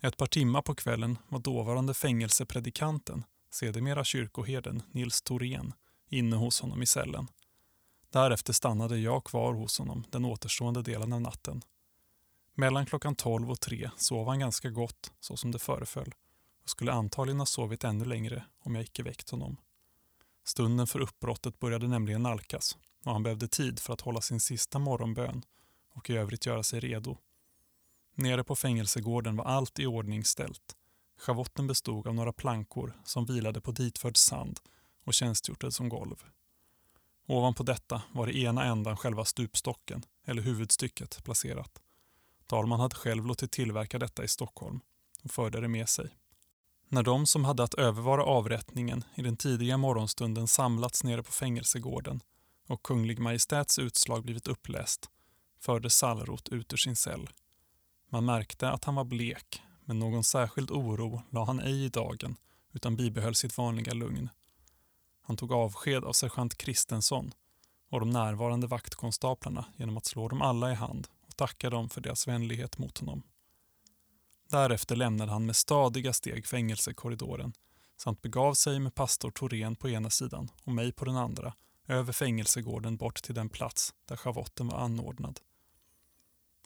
[0.02, 5.74] Ett par timmar på kvällen var dåvarande fängelsepredikanten, sedermera kyrkoherden Nils Thorén,
[6.10, 7.28] inne hos honom i cellen.
[8.10, 11.62] Därefter stannade jag kvar hos honom den återstående delen av natten.
[12.54, 16.14] Mellan klockan 12 och 3 sov han ganska gott, så som det föreföll,
[16.64, 19.58] och skulle antagligen ha sovit ännu längre om jag icke väckt honom.
[20.46, 24.80] Stunden för uppbrottet började nämligen nalkas och han behövde tid för att hålla sin sista
[24.80, 25.44] morgonbön
[25.94, 27.18] och i övrigt göra sig redo.
[28.16, 30.76] Nere på fängelsegården var allt i ordning ställt.
[31.18, 34.60] Schavotten bestod av några plankor som vilade på ditförd sand
[35.04, 36.24] och tjänstgjorde som golv.
[37.28, 41.82] Ovanpå detta var i ena ändan själva stupstocken, eller huvudstycket, placerat.
[42.48, 44.80] Dalman hade själv låtit tillverka detta i Stockholm
[45.24, 46.10] och förde det med sig.
[46.88, 52.22] När de som hade att övervara avrättningen i den tidiga morgonstunden samlats nere på fängelsegården
[52.68, 55.10] och Kunglig Majestäts utslag blivit uppläst
[55.66, 57.30] förde Sallroth ut ur sin cell.
[58.10, 62.36] Man märkte att han var blek, men någon särskild oro la han ej i dagen
[62.74, 64.30] utan bibehöll sitt vanliga lugn.
[65.22, 67.32] Han tog avsked av sergeant Kristensson
[67.90, 72.02] och de närvarande vaktkonstaplarna genom att slå dem alla i hand och tacka dem för
[72.02, 73.24] deras vänlighet mot honom.
[74.50, 77.54] Därefter lämnade han med stadiga steg fängelsekorridoren
[77.98, 81.54] samt begav sig med pastor Torén på ena sidan och mig på den andra
[81.88, 85.40] över fängelsegården bort till den plats där schavotten var anordnad.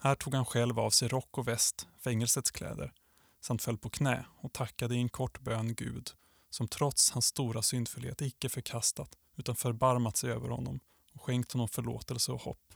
[0.01, 2.93] Här tog han själv av sig rock och väst, fängelsets kläder,
[3.41, 6.12] samt föll på knä och tackade i en kort bön Gud,
[6.50, 10.79] som trots hans stora syndfullhet icke förkastat utan förbarmat sig över honom
[11.13, 12.73] och skänkt honom förlåtelse och hopp.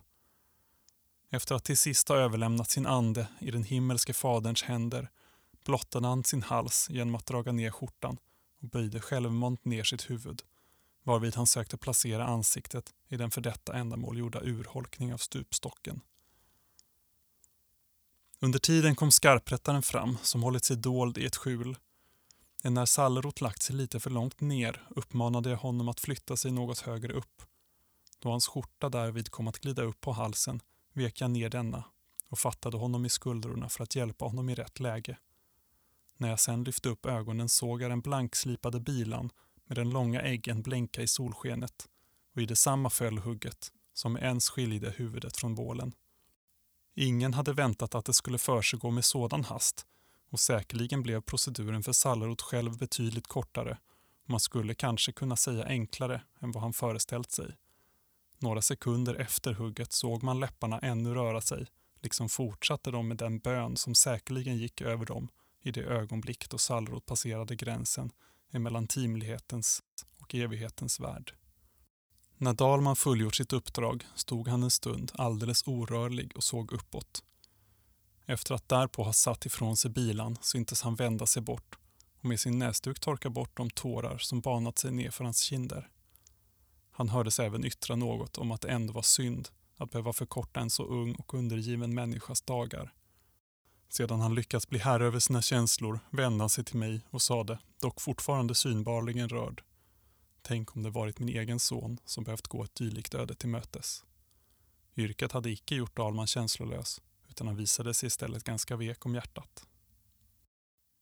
[1.29, 5.09] Efter att till sist ha överlämnat sin ande i den himmelske faderns händer
[5.65, 8.17] blottade han sin hals genom att draga ner skjortan
[8.61, 10.41] och böjde självmant ner sitt huvud,
[11.03, 16.01] varvid han sökte placera ansiktet i den för detta ändamål gjorda urholkning av stupstocken.
[18.43, 21.77] Under tiden kom skarprättaren fram som hållit sig dold i ett skjul.
[22.63, 26.79] när Sallerot lagt sig lite för långt ner uppmanade jag honom att flytta sig något
[26.79, 27.41] högre upp.
[28.19, 30.61] Då hans skjorta därvid kom att glida upp på halsen
[30.93, 31.83] vek jag ner denna
[32.29, 35.17] och fattade honom i skuldrorna för att hjälpa honom i rätt läge.
[36.17, 39.29] När jag sen lyfte upp ögonen såg jag den blankslipade bilan
[39.65, 41.89] med den långa äggen blänka i solskenet
[42.35, 45.93] och i detsamma föll hugget, som ens skiljde huvudet från bålen.
[46.95, 49.85] Ingen hade väntat att det skulle försiggå med sådan hast
[50.29, 53.77] och säkerligen blev proceduren för Sallerot själv betydligt kortare
[54.23, 57.55] och man skulle kanske kunna säga enklare än vad han föreställt sig.
[58.39, 61.67] Några sekunder efter hugget såg man läpparna ännu röra sig,
[62.01, 65.27] liksom fortsatte de med den bön som säkerligen gick över dem
[65.61, 68.11] i det ögonblick då Sallerot passerade gränsen
[68.51, 69.83] emellan timlighetens
[70.21, 71.33] och evighetens värld.
[72.41, 77.23] När Dalman fullgjort sitt uppdrag stod han en stund alldeles orörlig och såg uppåt.
[78.25, 81.77] Efter att därpå ha satt ifrån sig bilan syntes han vända sig bort
[82.19, 85.89] och med sin näsduk torka bort de tårar som banat sig nerför hans kinder.
[86.91, 90.69] Han hördes även yttra något om att det ändå var synd att behöva förkorta en
[90.69, 92.93] så ung och undergiven människas dagar.
[93.89, 97.59] Sedan han lyckats bli herre över sina känslor vände han sig till mig och sade,
[97.81, 99.63] dock fortfarande synbarligen rörd.
[100.41, 104.03] Tänk om det varit min egen son som behövt gå ett dylikt öde till mötes.
[104.95, 109.65] Yrket hade icke gjort Dalman känslolös utan han visade sig istället ganska vek om hjärtat.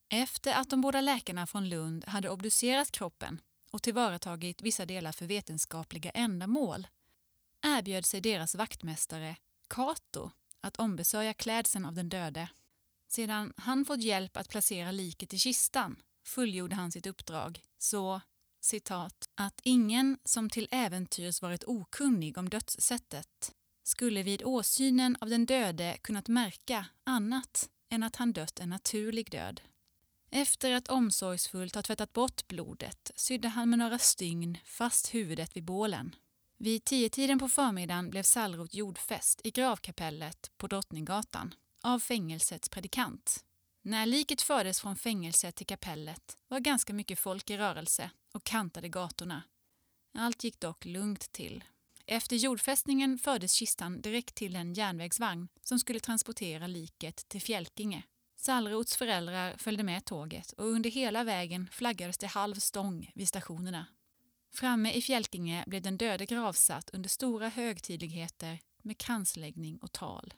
[0.09, 5.25] Efter att de båda läkarna från Lund hade obducerat kroppen och tillvaratagit vissa delar för
[5.25, 6.87] vetenskapliga ändamål
[7.61, 9.35] erbjöd sig deras vaktmästare,
[9.69, 10.31] Cato,
[10.61, 12.49] att ombesörja klädseln av den döde.
[13.07, 18.21] Sedan han fått hjälp att placera liket i kistan fullgjorde han sitt uppdrag så
[18.60, 23.51] citat, att ingen som till äventyrs varit okunnig om dödssättet
[23.84, 29.32] skulle vid åsynen av den döde kunnat märka annat än att han dött en naturlig
[29.32, 29.62] död.
[30.32, 35.64] Efter att omsorgsfullt ha tvättat bort blodet sydde han med några stygn fast huvudet vid
[35.64, 36.16] bålen.
[36.57, 43.43] Vid tiotiden på förmiddagen blev Sallroth jordfäst i gravkapellet på Drottninggatan av fängelsets predikant.
[43.82, 48.89] När liket fördes från fängelset till kapellet var ganska mycket folk i rörelse och kantade
[48.89, 49.43] gatorna.
[50.13, 51.63] Allt gick dock lugnt till.
[52.05, 58.03] Efter jordfästningen fördes kistan direkt till en järnvägsvagn som skulle transportera liket till Fjälkinge.
[58.36, 63.86] Sallrots föräldrar följde med tåget och under hela vägen flaggades det halv stång vid stationerna.
[64.53, 70.34] Framme i Fjälkinge blev den döde gravsatt under stora högtidligheter med kransläggning och tal.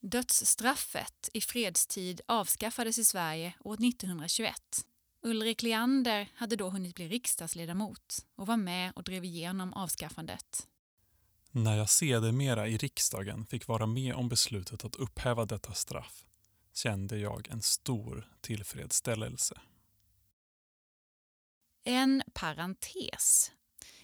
[0.00, 4.86] Dödsstraffet i fredstid avskaffades i Sverige år 1921.
[5.22, 10.68] Ulrik Leander hade då hunnit bli riksdagsledamot och var med och drev igenom avskaffandet.
[11.50, 16.24] När jag sedermera i riksdagen fick vara med om beslutet att upphäva detta straff
[16.74, 19.60] kände jag en stor tillfredsställelse.
[21.84, 23.52] En parentes.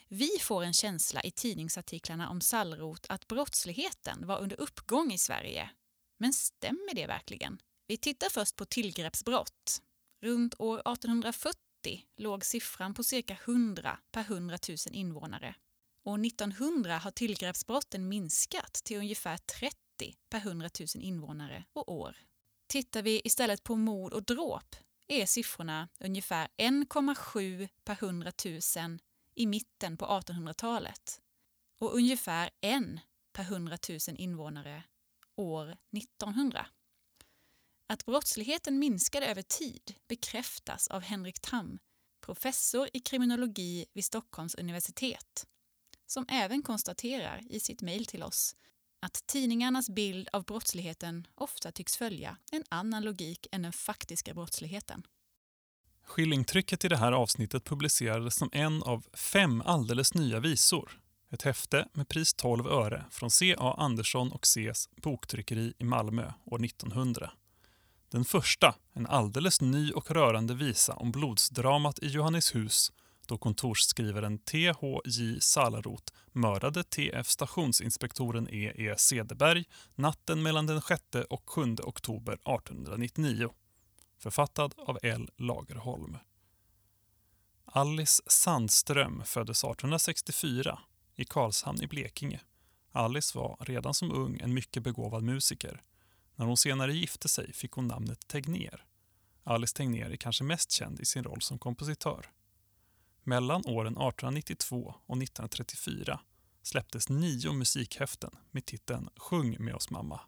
[0.09, 5.71] Vi får en känsla i tidningsartiklarna om Sallrot att brottsligheten var under uppgång i Sverige.
[6.19, 7.59] Men stämmer det verkligen?
[7.87, 9.83] Vi tittar först på tillgreppsbrott.
[10.25, 11.57] Runt år 1840
[12.17, 15.55] låg siffran på cirka 100 per 100 000 invånare.
[16.05, 19.77] År 1900 har tillgreppsbrotten minskat till ungefär 30
[20.31, 22.17] per 100 000 invånare och år.
[22.67, 28.33] Tittar vi istället på mord och dråp är siffrorna ungefär 1,7 per 100
[28.77, 28.99] 000
[29.35, 31.21] i mitten på 1800-talet
[31.79, 32.83] och ungefär 1
[33.33, 34.83] per 100 000 invånare
[35.37, 36.67] år 1900.
[37.87, 41.79] Att brottsligheten minskade över tid bekräftas av Henrik Tam,
[42.21, 45.47] professor i kriminologi vid Stockholms universitet,
[46.07, 48.57] som även konstaterar i sitt mejl till oss
[49.05, 55.03] att tidningarnas bild av brottsligheten ofta tycks följa en annan logik än den faktiska brottsligheten.
[56.05, 61.01] Skillingtrycket i det här avsnittet publicerades som en av fem alldeles nya visor.
[61.31, 63.75] Ett häfte med pris 12 öre från C.A.
[63.79, 67.31] Andersson och Cs boktryckeri i Malmö år 1900.
[68.15, 72.93] Den första, en alldeles ny och rörande visa om blodsdramat i Johanneshus
[73.27, 75.41] då kontorsskrivaren T.H.J.
[75.41, 77.29] Salarot mördade T.F.
[77.29, 78.95] stationsinspektoren E.E.
[78.97, 83.51] Cederberg natten mellan den 6 och 7 oktober 1899.
[84.19, 85.31] Författad av L.
[85.37, 86.17] Lagerholm.
[87.65, 90.79] Alice Sandström föddes 1864
[91.15, 92.41] i Karlshamn i Blekinge.
[92.93, 95.83] Alice var redan som ung en mycket begåvad musiker.
[96.37, 98.85] När hon senare gifte sig fick hon namnet Tegnér.
[99.45, 102.31] Alice Tegnér är kanske mest känd i sin roll som kompositör.
[103.23, 106.21] Mellan åren 1892 och 1934
[106.63, 110.21] släpptes nio musikhäften med titeln Sjung med oss mamma,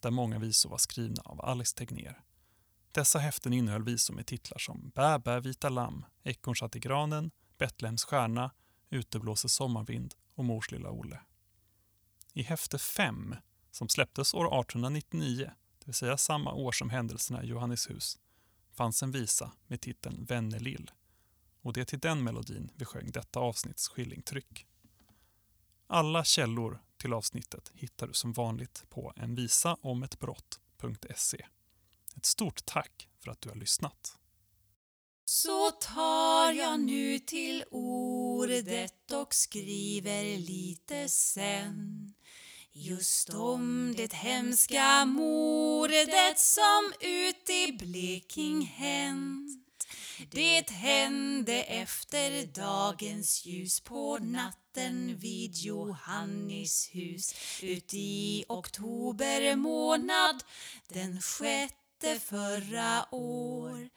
[0.00, 2.20] där många visor var skrivna av Alice Tegnér.
[2.92, 7.30] Dessa häften innehöll visor med titlar som Bä, bä, vita lamm, Ekorn satt i granen,
[7.58, 8.50] Betlehems stjärna,
[8.90, 11.20] Ute blåser sommarvind och Mors lilla Olle.
[12.32, 13.34] I häfte 5,
[13.70, 18.18] som släpptes år 1899, det vill säga samma år som händelserna i Johanneshus,
[18.72, 20.90] fanns en visa med titeln Vennelill
[21.62, 24.66] och det är till den melodin vi sjöng detta avsnitts skillingtryck.
[25.86, 31.46] Alla källor till avsnittet hittar du som vanligt på envisaometbrott.se.
[32.16, 34.16] Ett stort tack för att du har lyssnat.
[35.24, 42.14] Så tar jag nu till ordet och skriver lite sen
[42.72, 49.66] Just om det hemska mordet som ut i Bleking hänt.
[50.30, 57.34] Det hände efter dagens ljus på natten vid Johannis hus.
[57.62, 60.44] Ut i oktober månad
[60.88, 63.88] den sjätte förra år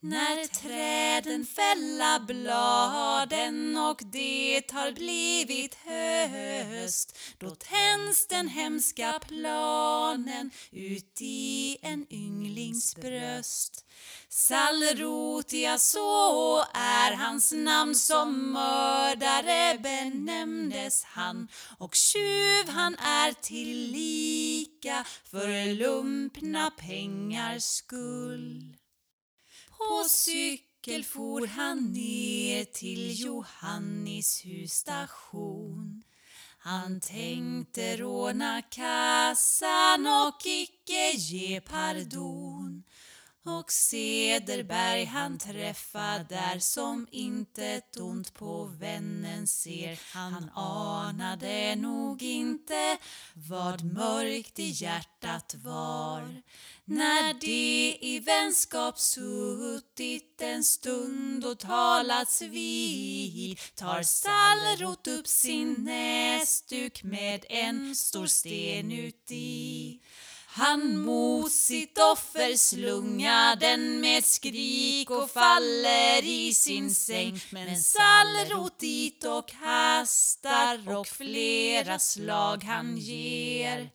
[0.00, 11.18] när träden fälla bladen och det har blivit höst då tänds den hemska planen ut
[11.20, 13.84] i en ynglings bröst
[14.30, 25.74] Salrotia så är hans namn som mördare benämndes han och tjuv han är tillika för
[25.74, 28.77] lumpna pengars skull.
[29.78, 36.02] På cykel for han ner till Johannis husstation.
[36.58, 42.84] Han tänkte råna kassan och icke ge pardon.
[43.48, 50.00] Och Cederberg han träffa där som intet ont på vännen ser.
[50.14, 52.98] Han anade nog inte
[53.34, 56.42] vad mörkt i hjärtat var.
[56.84, 67.02] När de i vänskap suttit en stund och talats vid tar Sallrot upp sin näsduk
[67.02, 70.00] med en stor sten uti.
[70.58, 77.40] Han mot sitt offer slungar den med skrik och faller i sin säng.
[77.50, 83.90] Men sallrot dit och hastar och flera slag han ger.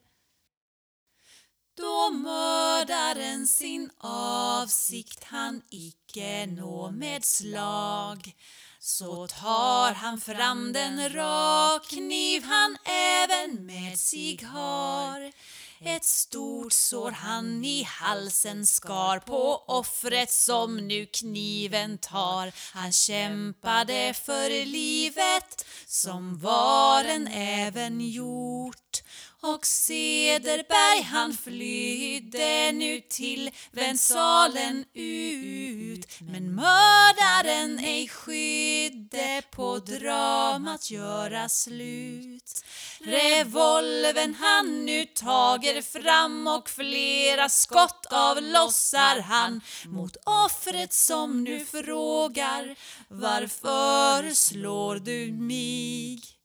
[1.76, 8.34] Då mördaren sin avsikt han icke nå med slag.
[8.78, 15.32] Så tar han fram den rakkniv han även med sig har
[15.80, 22.52] ett stort sår han i halsen skar på offret som nu kniven tar.
[22.74, 29.02] Han kämpade för livet som varen även gjort
[29.44, 41.48] och Cederberg han flydde nu till väntsalen ut men mördaren ej skydde på dramat göra
[41.48, 42.64] slut.
[43.00, 52.76] Revolven han nu tager fram och flera skott avlossar han mot offret som nu frågar
[53.08, 56.43] Varför slår du mig?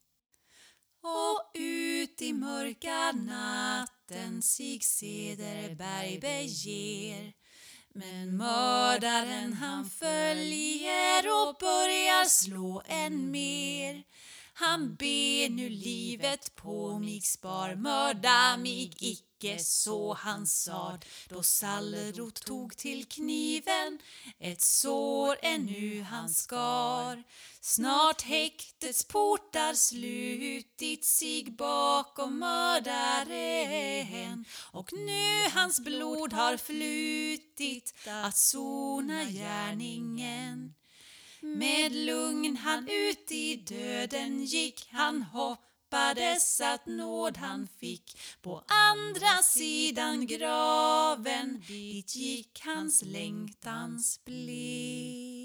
[1.02, 7.32] Och ut i mörka natten sig Cederberg beger.
[7.94, 14.04] Men mördaren han följer och börjar slå än mer
[14.60, 21.04] han ber nu livet på mig spar, mörda mig icke så han sad.
[21.28, 23.98] Då Sallerot tog till kniven,
[24.38, 27.24] ett sår ännu han skar.
[27.60, 39.24] Snart häktets portar slutit sig bakom mördaren och nu hans blod har flutit att sona
[39.24, 40.74] gärningen.
[41.42, 48.18] Med lugn han ut i döden gick, han hoppades att nåd han fick.
[48.42, 55.39] På andra sidan graven, dit gick hans längtans blick.